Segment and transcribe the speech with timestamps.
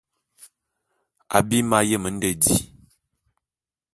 [1.37, 2.55] Abim m'ayem nde di.